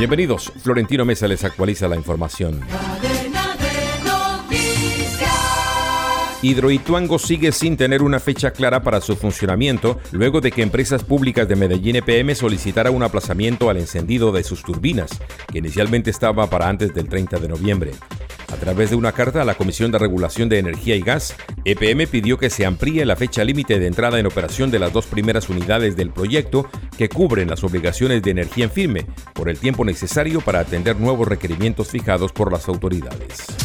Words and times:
Bienvenidos, 0.00 0.50
Florentino 0.62 1.04
Mesa 1.04 1.28
les 1.28 1.44
actualiza 1.44 1.86
la 1.86 1.94
información. 1.94 2.62
Hidroituango 6.40 7.18
sigue 7.18 7.52
sin 7.52 7.76
tener 7.76 8.02
una 8.02 8.18
fecha 8.18 8.50
clara 8.52 8.82
para 8.82 9.02
su 9.02 9.14
funcionamiento 9.14 10.00
luego 10.12 10.40
de 10.40 10.52
que 10.52 10.62
Empresas 10.62 11.04
Públicas 11.04 11.46
de 11.46 11.54
Medellín 11.54 11.96
EPM 11.96 12.34
solicitara 12.34 12.90
un 12.90 13.02
aplazamiento 13.02 13.68
al 13.68 13.76
encendido 13.76 14.32
de 14.32 14.42
sus 14.42 14.62
turbinas, 14.62 15.10
que 15.52 15.58
inicialmente 15.58 16.08
estaba 16.08 16.48
para 16.48 16.70
antes 16.70 16.94
del 16.94 17.06
30 17.06 17.38
de 17.38 17.48
noviembre. 17.48 17.92
A 18.52 18.56
través 18.56 18.90
de 18.90 18.96
una 18.96 19.12
carta 19.12 19.42
a 19.42 19.44
la 19.44 19.54
Comisión 19.54 19.92
de 19.92 19.98
Regulación 19.98 20.48
de 20.48 20.58
Energía 20.58 20.96
y 20.96 21.02
Gas, 21.02 21.36
EPM 21.64 22.06
pidió 22.08 22.36
que 22.36 22.50
se 22.50 22.66
amplíe 22.66 23.06
la 23.06 23.16
fecha 23.16 23.44
límite 23.44 23.78
de 23.78 23.86
entrada 23.86 24.18
en 24.18 24.26
operación 24.26 24.70
de 24.70 24.78
las 24.80 24.92
dos 24.92 25.06
primeras 25.06 25.48
unidades 25.48 25.96
del 25.96 26.10
proyecto 26.10 26.68
que 26.98 27.08
cubren 27.08 27.48
las 27.48 27.62
obligaciones 27.62 28.22
de 28.22 28.32
energía 28.32 28.64
en 28.64 28.70
firme 28.70 29.06
por 29.34 29.48
el 29.48 29.58
tiempo 29.58 29.84
necesario 29.84 30.40
para 30.40 30.60
atender 30.60 30.98
nuevos 30.98 31.28
requerimientos 31.28 31.88
fijados 31.88 32.32
por 32.32 32.52
las 32.52 32.68
autoridades. 32.68 33.59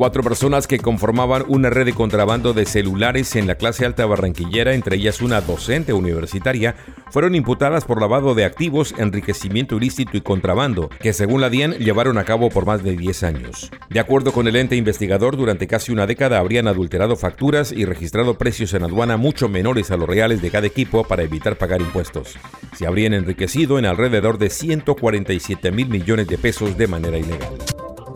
Cuatro 0.00 0.22
personas 0.22 0.66
que 0.66 0.78
conformaban 0.78 1.44
una 1.48 1.68
red 1.68 1.84
de 1.84 1.92
contrabando 1.92 2.54
de 2.54 2.64
celulares 2.64 3.36
en 3.36 3.46
la 3.46 3.56
clase 3.56 3.84
alta 3.84 4.06
barranquillera, 4.06 4.72
entre 4.72 4.96
ellas 4.96 5.20
una 5.20 5.42
docente 5.42 5.92
universitaria, 5.92 6.74
fueron 7.10 7.34
imputadas 7.34 7.84
por 7.84 8.00
lavado 8.00 8.34
de 8.34 8.46
activos, 8.46 8.94
enriquecimiento 8.96 9.76
ilícito 9.76 10.16
y 10.16 10.22
contrabando, 10.22 10.88
que 11.00 11.12
según 11.12 11.42
la 11.42 11.50
DIAN 11.50 11.72
llevaron 11.72 12.16
a 12.16 12.24
cabo 12.24 12.48
por 12.48 12.64
más 12.64 12.82
de 12.82 12.96
10 12.96 13.22
años. 13.24 13.70
De 13.90 14.00
acuerdo 14.00 14.32
con 14.32 14.48
el 14.48 14.56
ente 14.56 14.74
investigador, 14.74 15.36
durante 15.36 15.66
casi 15.66 15.92
una 15.92 16.06
década 16.06 16.38
habrían 16.38 16.66
adulterado 16.66 17.14
facturas 17.14 17.70
y 17.70 17.84
registrado 17.84 18.38
precios 18.38 18.72
en 18.72 18.84
aduana 18.84 19.18
mucho 19.18 19.50
menores 19.50 19.90
a 19.90 19.98
los 19.98 20.08
reales 20.08 20.40
de 20.40 20.50
cada 20.50 20.66
equipo 20.66 21.04
para 21.04 21.24
evitar 21.24 21.58
pagar 21.58 21.82
impuestos. 21.82 22.38
Se 22.74 22.86
habrían 22.86 23.12
enriquecido 23.12 23.78
en 23.78 23.84
alrededor 23.84 24.38
de 24.38 24.48
147 24.48 25.70
mil 25.72 25.90
millones 25.90 26.26
de 26.26 26.38
pesos 26.38 26.78
de 26.78 26.86
manera 26.86 27.18
ilegal. 27.18 27.58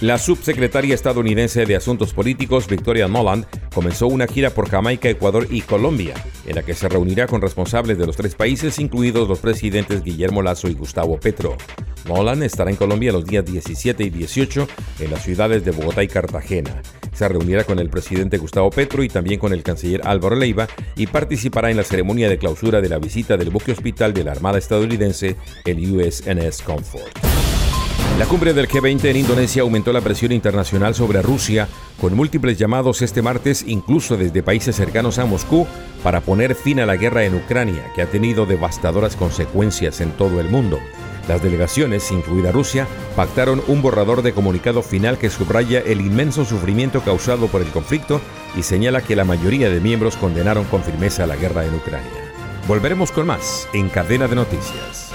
La 0.00 0.16
subsecretaria 0.16 0.94
estadounidense 0.94 1.66
de 1.66 1.76
Asuntos 1.76 2.14
Políticos, 2.14 2.66
Victoria 2.66 3.06
Noland, 3.06 3.44
comenzó 3.74 4.06
una 4.06 4.26
gira 4.26 4.48
por 4.48 4.70
Jamaica, 4.70 5.10
Ecuador 5.10 5.46
y 5.50 5.60
Colombia, 5.60 6.14
en 6.46 6.56
la 6.56 6.62
que 6.62 6.72
se 6.72 6.88
reunirá 6.88 7.26
con 7.26 7.42
responsables 7.42 7.98
de 7.98 8.06
los 8.06 8.16
tres 8.16 8.34
países, 8.34 8.78
incluidos 8.78 9.28
los 9.28 9.40
presidentes 9.40 10.02
Guillermo 10.02 10.40
Lazo 10.40 10.68
y 10.68 10.74
Gustavo 10.74 11.20
Petro. 11.20 11.54
Noland 12.08 12.42
estará 12.42 12.70
en 12.70 12.76
Colombia 12.76 13.12
los 13.12 13.26
días 13.26 13.44
17 13.44 14.02
y 14.04 14.08
18 14.08 14.66
en 15.00 15.10
las 15.10 15.22
ciudades 15.22 15.66
de 15.66 15.72
Bogotá 15.72 16.02
y 16.02 16.08
Cartagena. 16.08 16.80
Se 17.12 17.28
reunirá 17.28 17.64
con 17.64 17.78
el 17.78 17.90
presidente 17.90 18.38
Gustavo 18.38 18.70
Petro 18.70 19.02
y 19.02 19.10
también 19.10 19.38
con 19.38 19.52
el 19.52 19.62
canciller 19.62 20.00
Álvaro 20.04 20.34
Leiva 20.34 20.66
y 20.96 21.08
participará 21.08 21.70
en 21.70 21.76
la 21.76 21.84
ceremonia 21.84 22.30
de 22.30 22.38
clausura 22.38 22.80
de 22.80 22.88
la 22.88 22.98
visita 22.98 23.36
del 23.36 23.50
buque 23.50 23.72
hospital 23.72 24.14
de 24.14 24.24
la 24.24 24.32
Armada 24.32 24.56
estadounidense, 24.56 25.36
el 25.66 25.94
USNS 25.94 26.62
Comfort. 26.62 27.29
La 28.20 28.26
cumbre 28.26 28.52
del 28.52 28.68
G20 28.68 29.02
en 29.06 29.16
Indonesia 29.16 29.62
aumentó 29.62 29.94
la 29.94 30.02
presión 30.02 30.30
internacional 30.30 30.94
sobre 30.94 31.22
Rusia, 31.22 31.68
con 31.98 32.14
múltiples 32.14 32.58
llamados 32.58 33.00
este 33.00 33.22
martes, 33.22 33.64
incluso 33.66 34.18
desde 34.18 34.42
países 34.42 34.76
cercanos 34.76 35.18
a 35.18 35.24
Moscú, 35.24 35.66
para 36.02 36.20
poner 36.20 36.54
fin 36.54 36.80
a 36.80 36.86
la 36.86 36.96
guerra 36.96 37.24
en 37.24 37.34
Ucrania, 37.34 37.90
que 37.94 38.02
ha 38.02 38.10
tenido 38.10 38.44
devastadoras 38.44 39.16
consecuencias 39.16 40.02
en 40.02 40.10
todo 40.10 40.38
el 40.38 40.50
mundo. 40.50 40.78
Las 41.28 41.42
delegaciones, 41.42 42.12
incluida 42.12 42.52
Rusia, 42.52 42.86
pactaron 43.16 43.62
un 43.68 43.80
borrador 43.80 44.20
de 44.20 44.34
comunicado 44.34 44.82
final 44.82 45.16
que 45.16 45.30
subraya 45.30 45.80
el 45.80 46.02
inmenso 46.02 46.44
sufrimiento 46.44 47.00
causado 47.00 47.46
por 47.46 47.62
el 47.62 47.68
conflicto 47.68 48.20
y 48.54 48.64
señala 48.64 49.00
que 49.00 49.16
la 49.16 49.24
mayoría 49.24 49.70
de 49.70 49.80
miembros 49.80 50.18
condenaron 50.18 50.66
con 50.66 50.82
firmeza 50.82 51.26
la 51.26 51.36
guerra 51.36 51.64
en 51.64 51.74
Ucrania. 51.74 52.10
Volveremos 52.68 53.12
con 53.12 53.26
más 53.26 53.66
en 53.72 53.88
Cadena 53.88 54.28
de 54.28 54.36
Noticias. 54.36 55.10